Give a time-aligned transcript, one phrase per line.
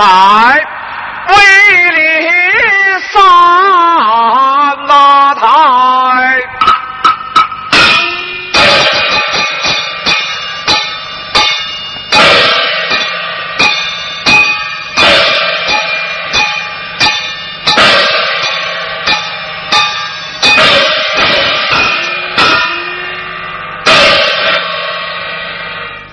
[0.00, 0.06] 在，
[1.28, 1.34] 威
[1.90, 2.00] 力
[3.12, 3.20] 三
[4.86, 5.42] 那台。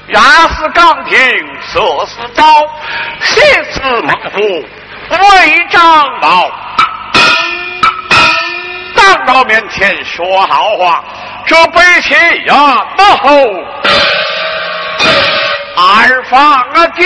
[0.10, 1.16] 压死岗亭，
[1.62, 2.44] 射死刀，
[3.22, 4.40] 写死孟府
[5.12, 5.82] 为长
[6.22, 6.52] 老。
[8.96, 11.04] 长老面前说好话，
[11.46, 12.14] 这北齐
[12.46, 13.30] 呀，那后
[15.78, 17.04] 二房啊酒，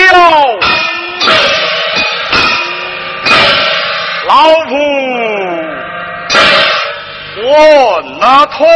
[4.26, 4.74] 老夫
[7.44, 8.66] 我那通。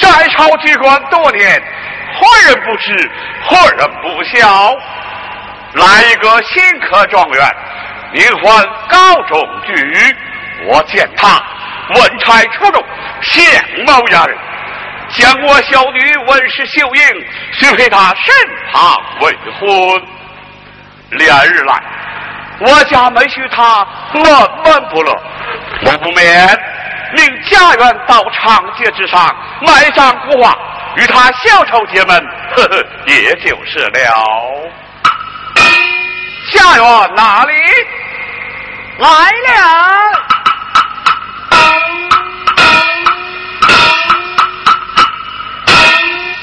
[0.00, 1.62] 在朝机关多年，
[2.20, 3.10] 何人不知，
[3.44, 4.76] 何人不晓？
[5.72, 7.56] 来一个新科状元，
[8.12, 10.16] 名唤高中举。
[10.66, 11.42] 我见他
[11.94, 12.84] 文才出众，
[13.22, 13.44] 相
[13.86, 14.36] 貌雅人，
[15.10, 17.02] 将我小女文氏秀英
[17.52, 18.34] 许配他身
[18.70, 20.02] 旁未婚。
[21.12, 21.82] 连日来，
[22.60, 24.24] 我家没许他闷
[24.64, 25.12] 闷不乐，
[25.86, 26.60] 我不免。
[27.12, 30.56] 命家园到长街之上埋葬古画，
[30.96, 32.16] 与他小丑结盟，
[32.56, 34.70] 呵呵，也就是了。
[36.50, 37.52] 下院哪里
[38.98, 39.50] 来了？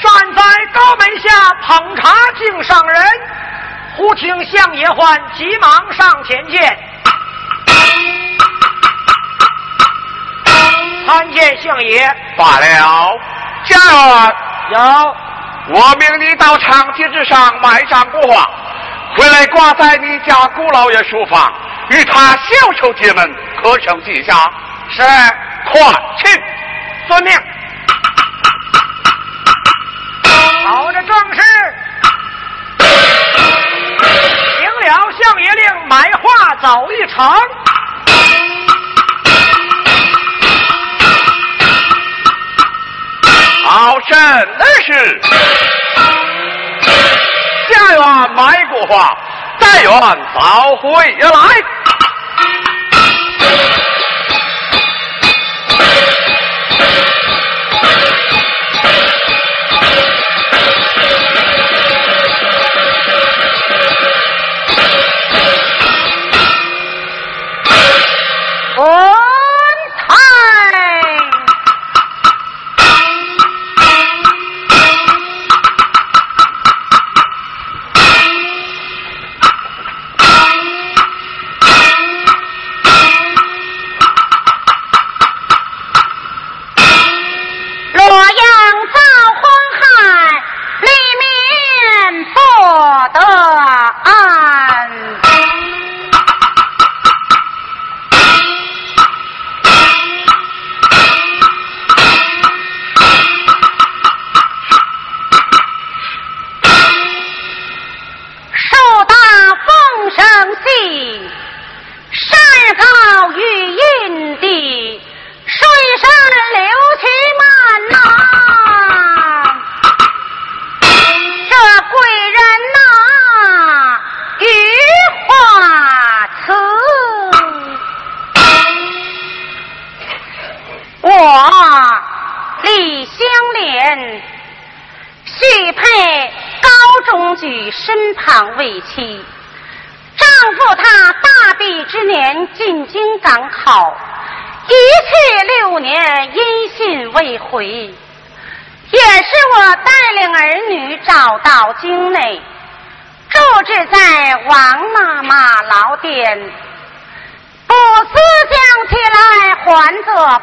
[0.00, 3.04] 站在高门下捧茶敬上人，
[3.96, 6.78] 忽听相爷唤，急忙上前见。
[11.06, 12.16] 参见相爷。
[12.36, 13.20] 罢了，
[13.64, 14.36] 家园
[14.72, 15.16] 有。
[15.70, 18.48] 我命你到长街之上买张国画，
[19.16, 21.52] 回来挂在你家顾老爷书房，
[21.90, 24.50] 与他小仇结盟，可成记下？
[24.90, 25.02] 是，
[25.70, 25.80] 快
[26.16, 26.42] 去，
[27.06, 27.38] 遵命。
[30.66, 31.42] 好的，壮士。
[34.56, 37.30] 行了，相爷令买画走一程。
[43.64, 44.18] 好甚
[44.58, 45.20] 的是，
[47.68, 48.00] 家园
[48.34, 49.16] 买过花，
[49.58, 49.90] 但愿
[50.34, 51.28] 早回来。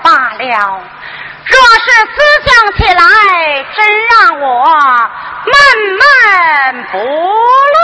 [0.02, 0.82] 罢了。
[1.48, 1.86] 若是
[2.16, 3.00] 思想起来，
[3.76, 3.78] 真
[4.08, 4.46] 让我
[5.46, 5.54] 闷
[6.00, 6.02] 闷
[6.92, 7.78] 不乐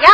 [0.00, 0.08] 呀。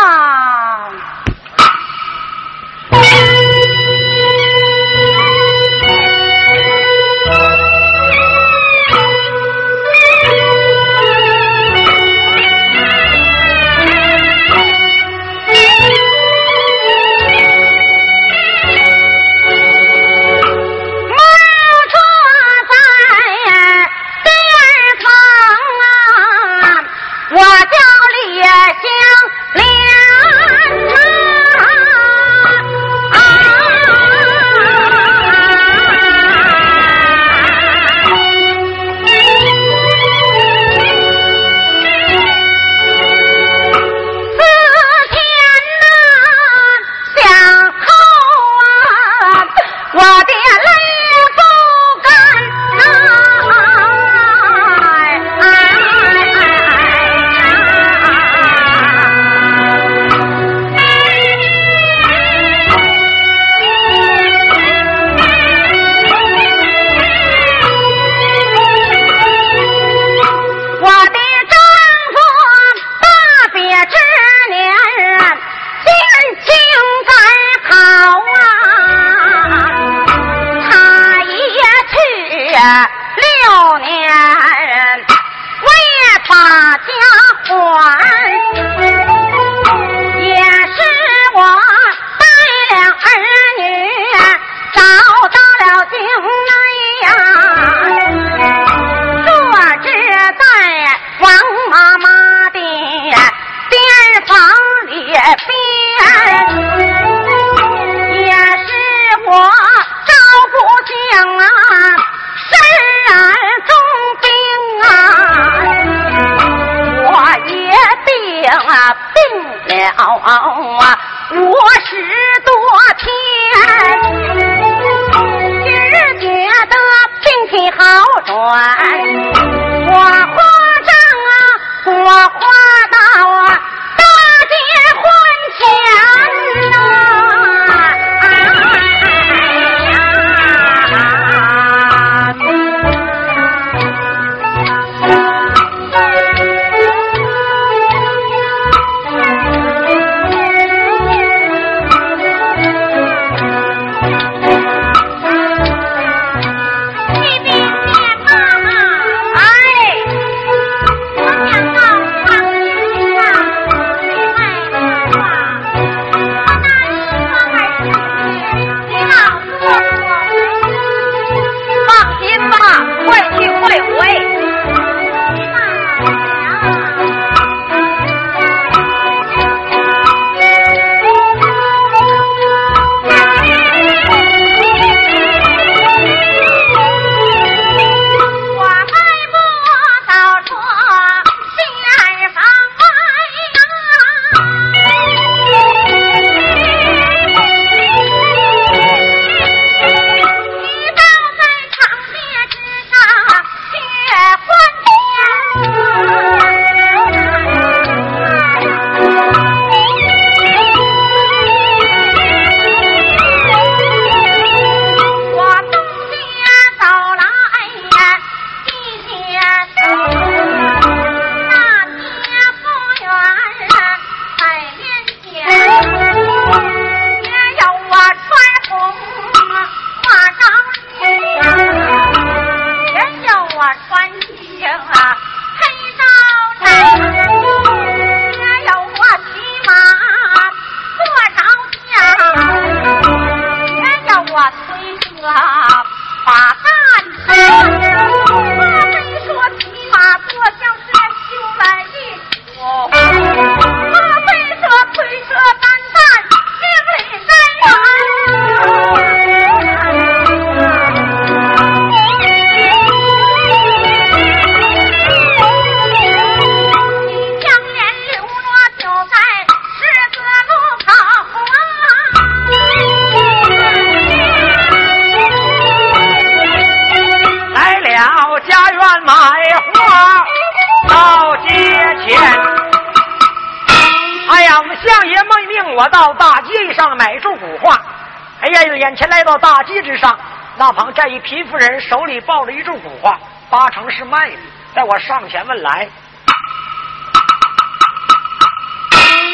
[290.56, 293.18] 那旁站一贫妇人，手里抱着一柱古画，
[293.50, 294.36] 八成是卖的。
[294.72, 295.88] 待我上前问来，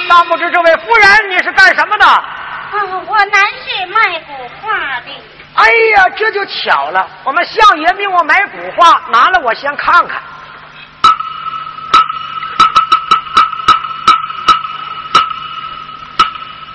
[0.08, 2.06] 那不知这位夫人你是干什么的？
[2.06, 2.24] 啊，
[3.06, 5.10] 我乃是卖古画的。
[5.54, 5.64] 哎
[5.96, 10.22] 呀，这就巧了，我们相爷命我买古画，拿来我先看看。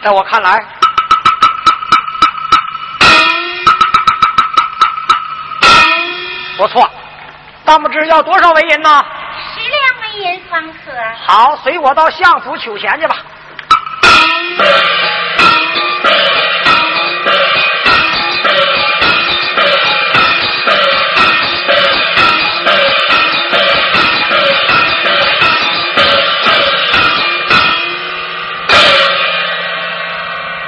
[0.04, 0.64] 在我看来，
[6.58, 6.90] 不错，
[7.66, 9.06] 但不知要多少为银呢？
[9.54, 10.92] 十两为银方可。
[11.26, 13.18] 好，随我到相府取钱去吧。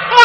[0.09, 0.17] 问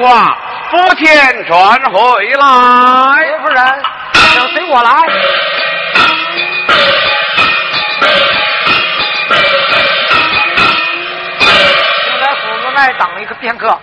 [0.00, 0.36] 话，
[0.70, 2.44] 福天传回来。
[3.42, 3.82] 夫人，
[4.36, 4.90] 要随我来。
[12.04, 13.78] 请来府门外等一个片刻。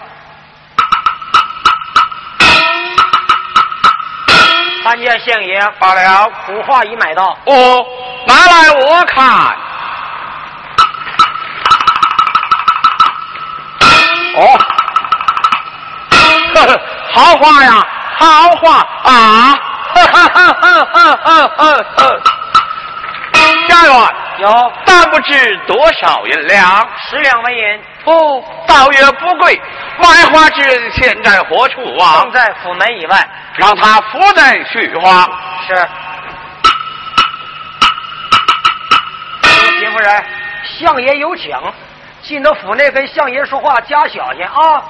[4.83, 6.31] 参见相爷，罢了。
[6.45, 7.37] 古画已买到。
[7.45, 7.85] 哦，
[8.25, 9.55] 拿来我看。
[14.33, 14.57] 哦，
[17.13, 17.85] 好话呀，
[18.17, 19.59] 好话啊！
[19.93, 22.03] 哈哈哈哈哈哈哈！
[23.67, 26.87] 家园有但不知多少银两？
[27.09, 29.61] 十两纹银，不，倒也不贵。
[29.97, 32.31] 卖花之人现在何处啊正？
[32.31, 33.29] 在府门以外。
[33.55, 35.27] 让他府内叙话。
[35.67, 35.89] 是。
[39.79, 40.25] 秦夫人，
[40.79, 41.55] 相爷有请，
[42.21, 44.81] 进到府内跟相爷说话，加小心啊！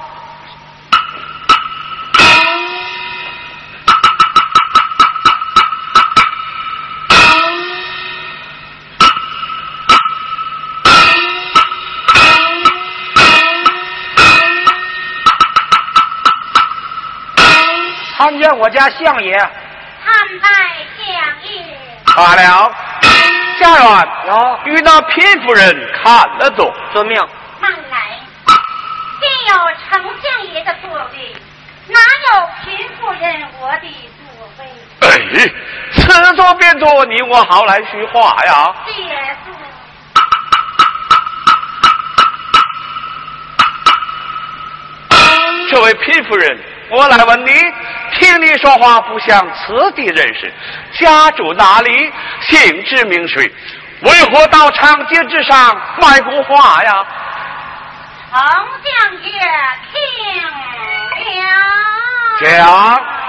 [18.22, 19.36] 参见我家相爷。
[19.36, 20.48] 参拜
[20.96, 21.04] 相
[21.42, 21.76] 爷。
[22.14, 22.72] 罢了，
[23.58, 26.72] 家园有与那贫夫人看得懂。
[26.92, 27.20] 遵命。
[27.60, 28.20] 慢来，
[29.18, 29.56] 便有
[29.90, 31.34] 丞相爷的座位，
[31.88, 31.98] 哪
[32.28, 33.88] 有贫夫人我的
[34.20, 34.70] 座位？
[35.00, 35.04] 哎，
[35.96, 38.72] 此座便坐，你我好来叙话呀。
[38.86, 39.02] 谢
[39.44, 39.52] 座。
[45.70, 46.60] 这位贫夫人，
[46.92, 47.50] 我来问你，
[48.20, 50.52] 听你说话不像此地人士，
[51.00, 52.12] 家住哪里？
[52.42, 53.50] 姓之名谁？
[54.02, 57.06] 为何到长街之上卖过花呀？
[58.30, 59.30] 丞相爷
[59.92, 60.44] 听
[61.40, 61.48] 了。
[62.40, 63.21] 讲。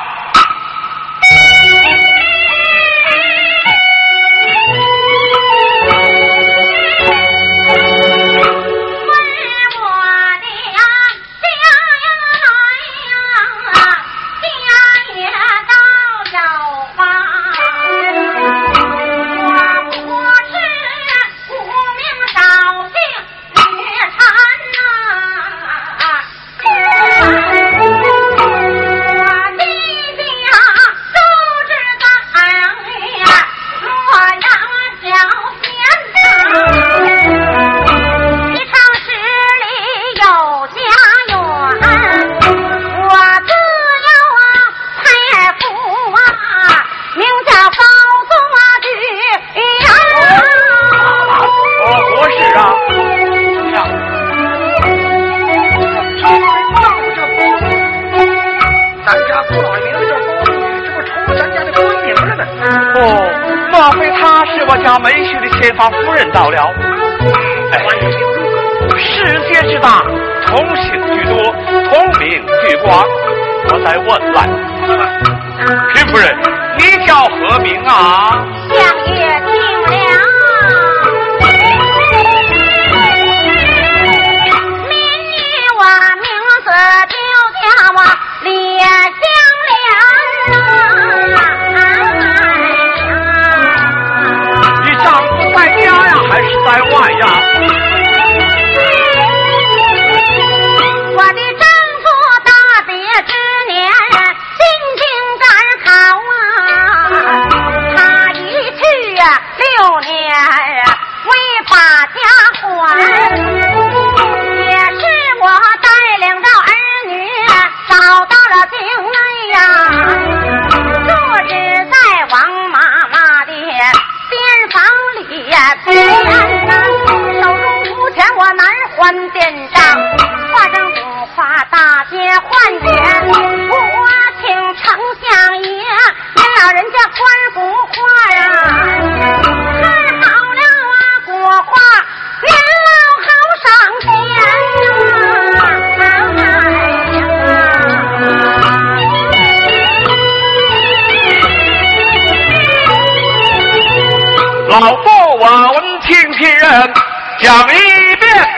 [157.53, 158.49] 讲一遍，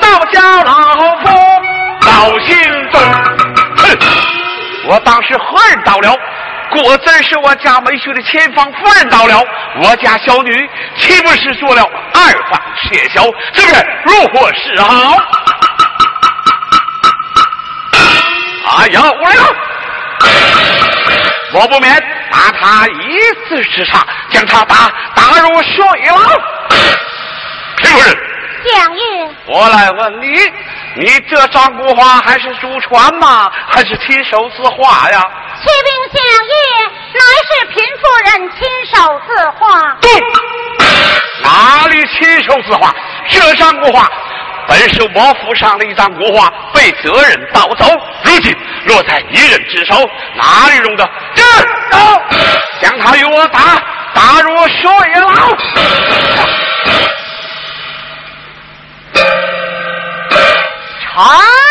[0.00, 0.72] 倒叫老
[1.18, 1.28] 夫
[2.06, 2.56] 老心
[2.90, 2.98] 中。
[3.76, 3.98] 哼！
[4.86, 6.16] 我当时何人到了？
[6.70, 9.38] 果真是我家梅婿的前方夫人到了。
[9.82, 11.82] 我家小女岂不是做了
[12.14, 13.22] 二房谢小？
[13.52, 15.18] 是不是如何是好？
[18.78, 19.42] 哎呀，我来了！
[21.52, 21.94] 我不免
[22.30, 26.16] 打他一字之差，将他打打入水牢。
[28.72, 30.28] 相爷，我来问你，
[30.96, 33.52] 你这张古画还是祖传吗？
[33.68, 35.30] 还是亲手自画呀？
[35.60, 36.54] 启禀相爷，
[37.12, 38.60] 乃是贫妇人亲
[38.94, 39.96] 手自画。
[40.00, 40.10] 对，
[41.42, 42.94] 哪里亲手自画？
[43.28, 44.10] 这张古画
[44.66, 47.84] 本是我府上的一张古画，被责人盗走，
[48.24, 51.08] 如今落在一人之手，哪里容得？
[51.34, 51.44] 这，
[52.80, 53.60] 将他与我打
[54.14, 55.56] 打入水牢。
[61.14, 61.61] 啊。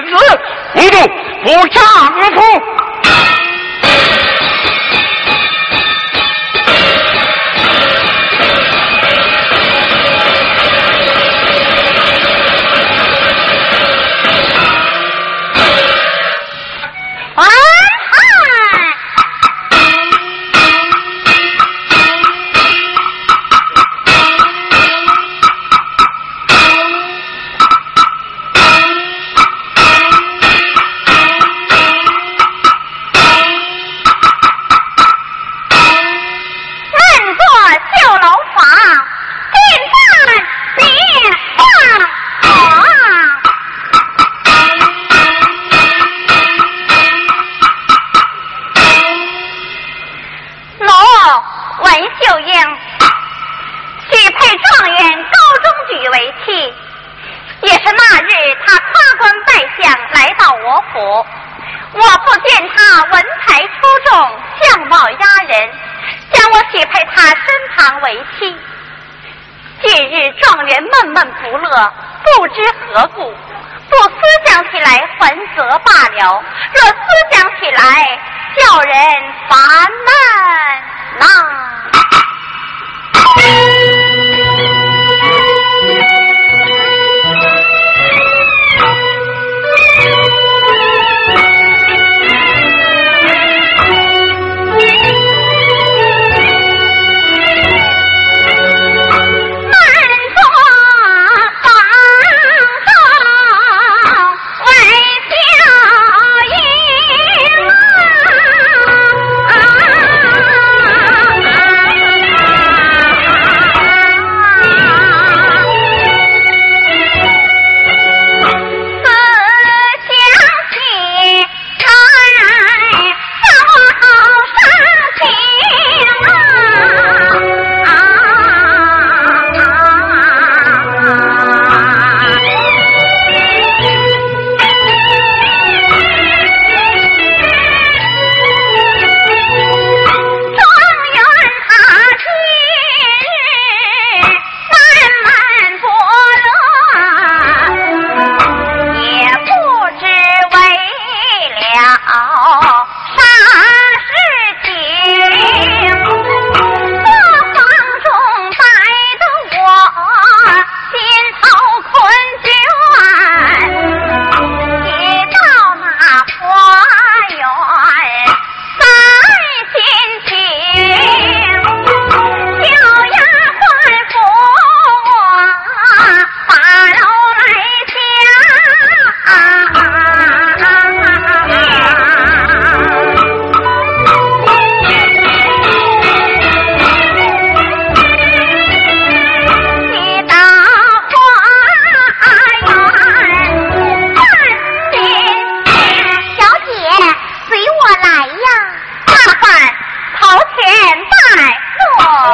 [0.00, 0.10] 子，
[0.74, 1.00] 不动，
[1.44, 1.82] 不丈
[2.34, 2.79] 夫。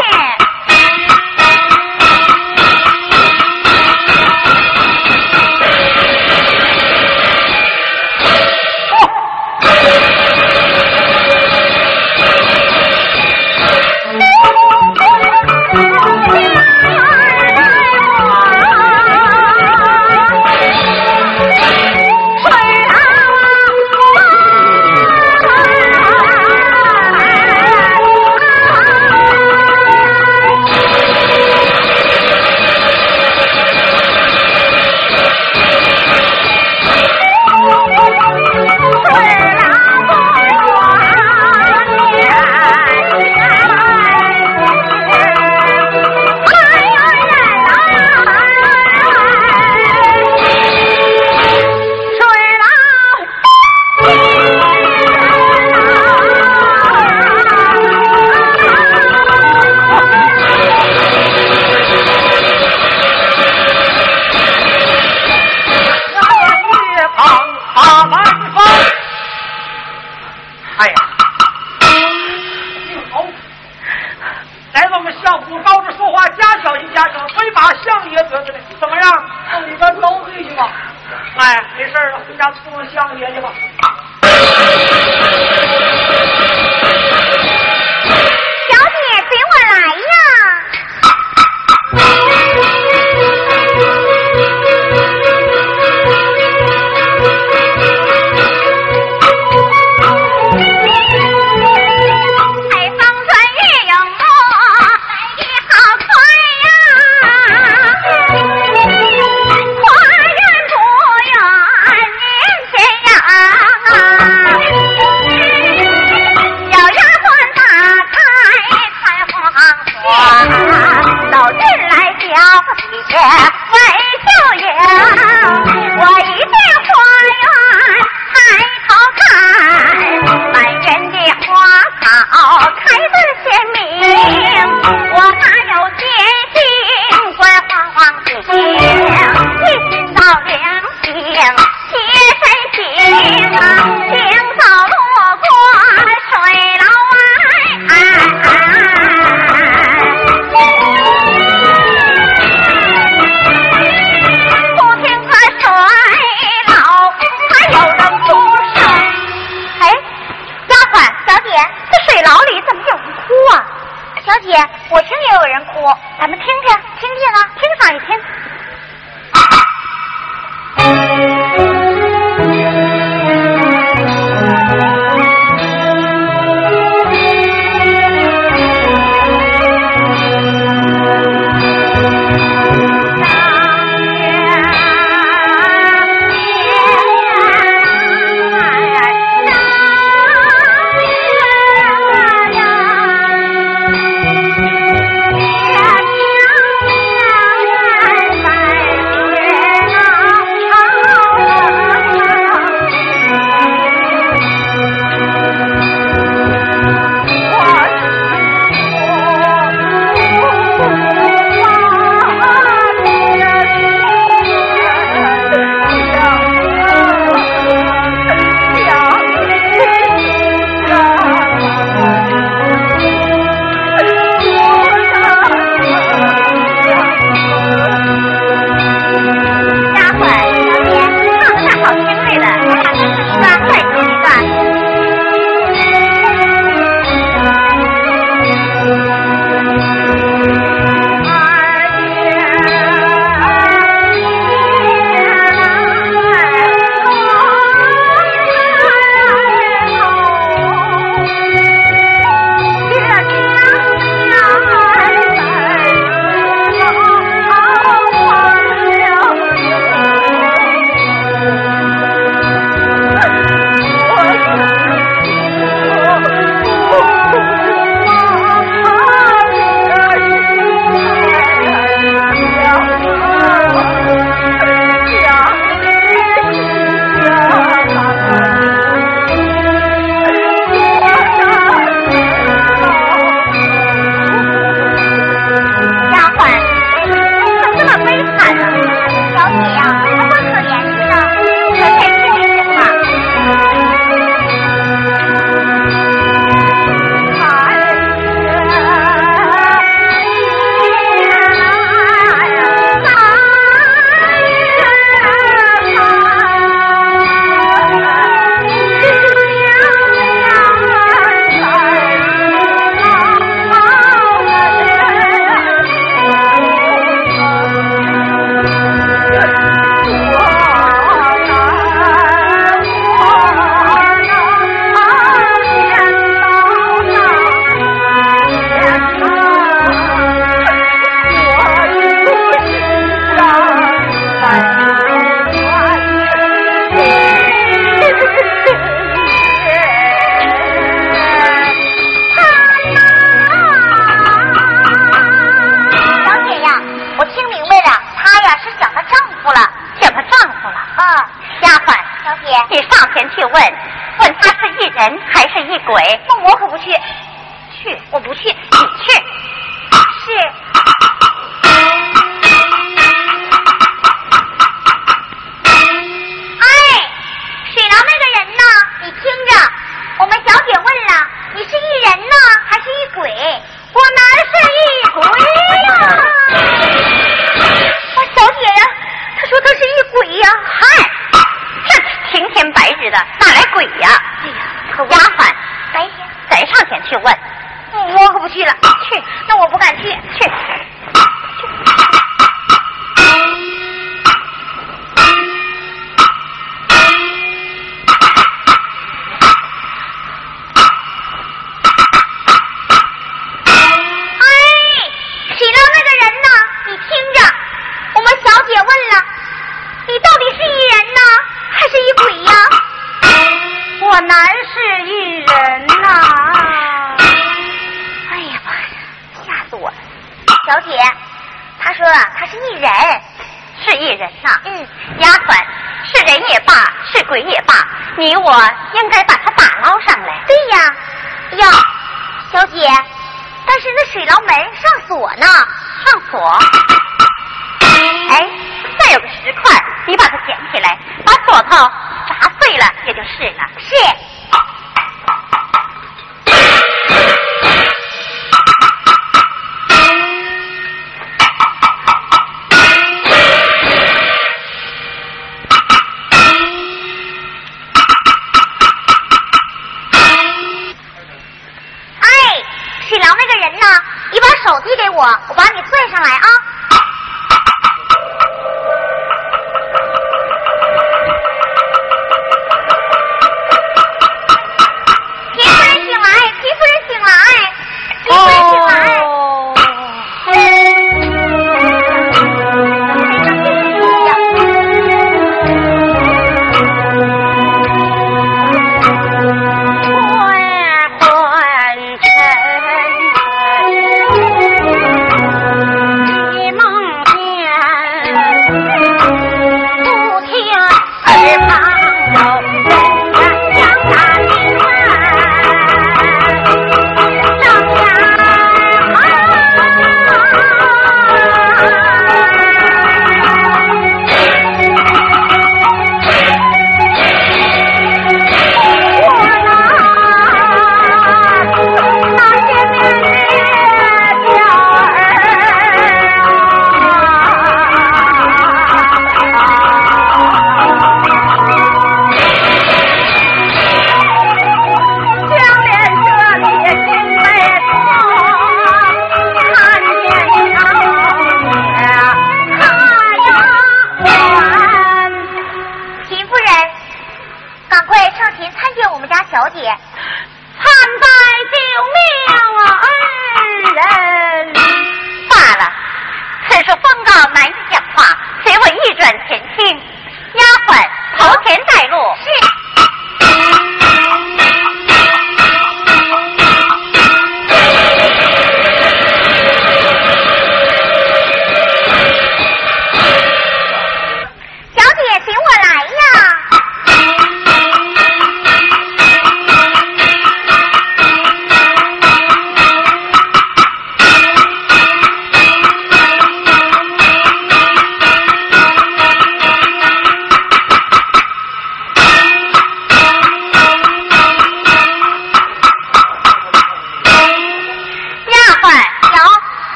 [0.00, 0.39] Yeah!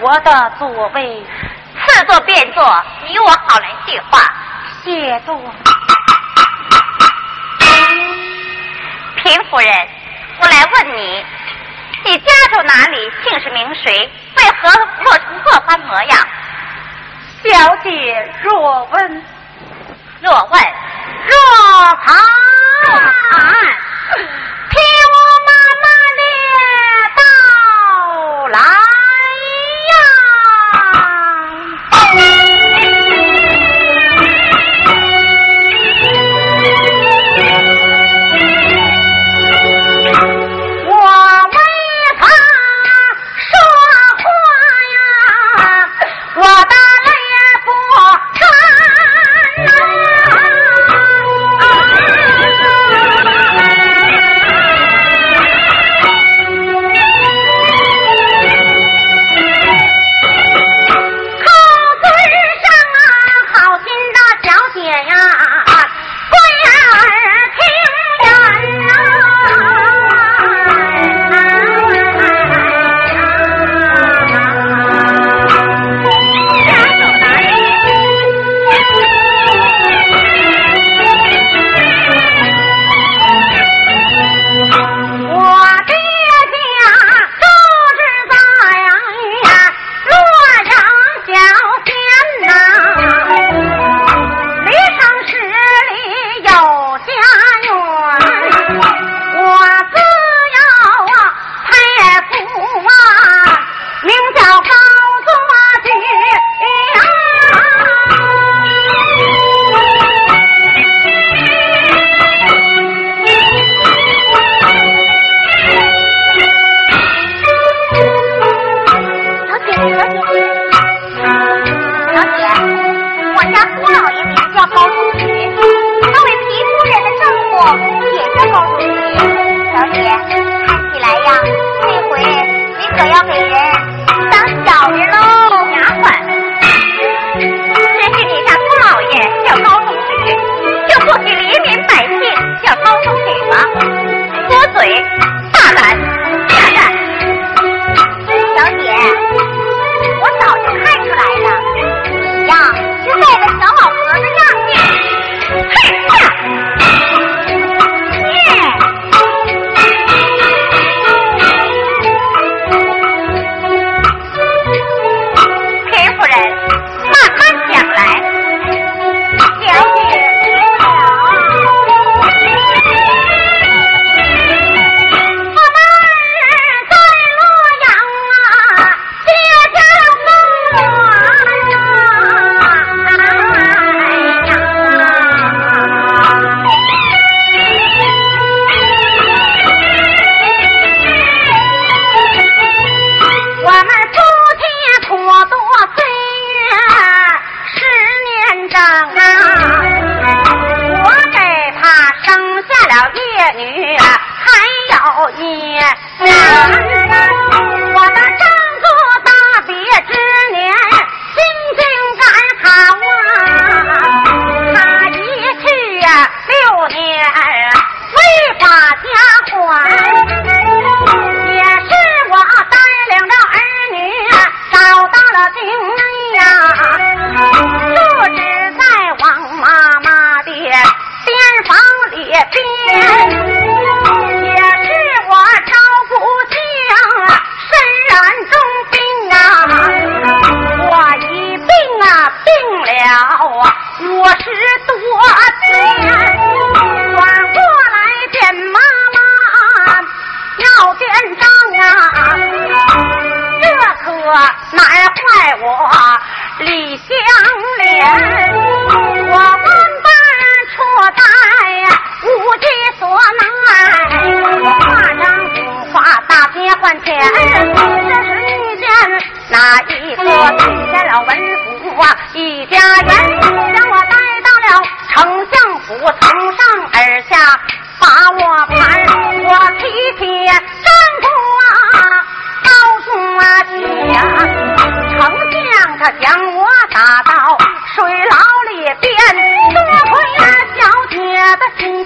[0.00, 1.24] 我的座位，
[1.86, 4.20] 次座便坐，你我好来叙话。
[4.82, 5.40] 谢座。
[9.22, 9.88] 平夫人，
[10.40, 11.24] 我来问你，
[12.04, 13.12] 你家住哪里？
[13.22, 14.12] 姓氏名谁？
[14.36, 14.68] 为何
[15.04, 16.18] 落成这般模样？
[17.42, 19.24] 小姐若问，
[20.20, 20.62] 若问，
[21.26, 22.16] 若谈，
[22.84, 23.32] 若谈。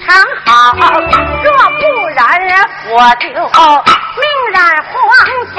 [0.09, 2.19] 常好，若不然
[2.91, 3.29] 我就
[4.17, 4.91] 命染黄
[5.55, 5.59] 泉。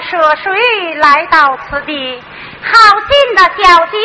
[0.00, 2.22] 舍谁来到此地，
[2.62, 2.70] 好
[3.00, 3.96] 心的小姐，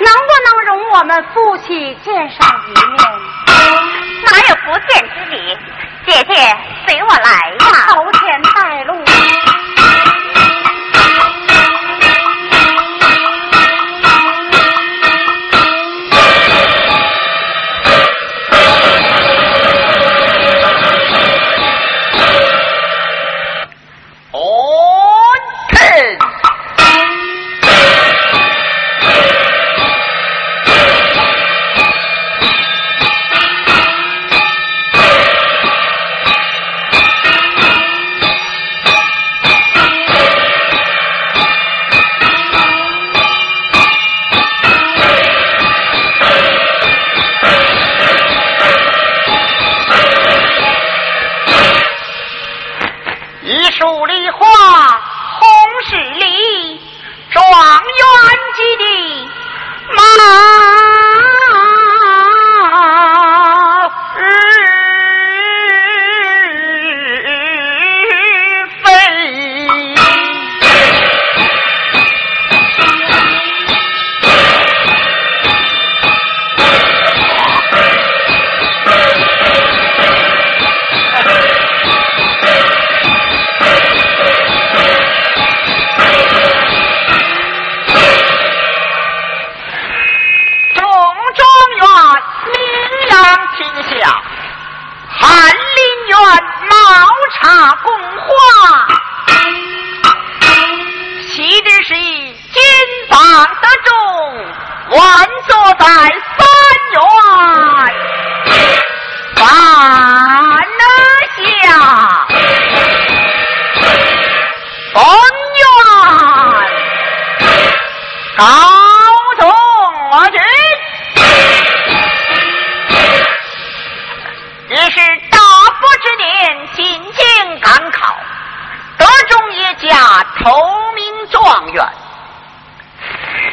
[0.00, 2.96] 能不能容我们夫妻见上一面？
[4.24, 5.58] 哪有不见之理，
[6.06, 6.34] 姐姐。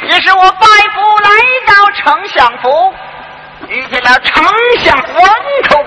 [0.08, 1.30] 于是我拜服来
[1.66, 2.94] 到丞相府，
[3.68, 4.46] 遇见了丞
[4.80, 5.32] 相文
[5.64, 5.86] 通。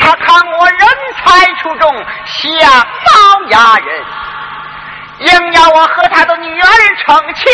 [0.00, 0.78] 他看我人
[1.16, 1.92] 才出众，
[2.26, 4.04] 想貌压人，
[5.18, 6.68] 硬要我和他的女儿
[7.04, 7.52] 成亲。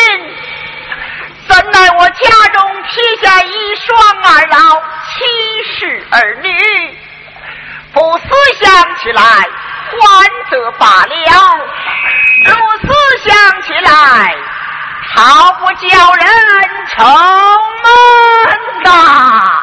[1.49, 6.99] 怎奈我家中撇下一双儿，郎七世儿女。
[7.93, 8.25] 不思
[8.61, 11.59] 想起来，完则罢了；
[12.45, 14.37] 如思想起来，
[15.15, 16.27] 好不叫人
[16.89, 17.05] 愁
[17.83, 19.60] 闷呐。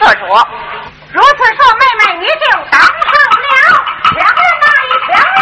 [0.00, 0.24] 做主。
[1.12, 3.48] 如此说，妹妹你就当上了
[4.08, 5.40] 强人大义，强人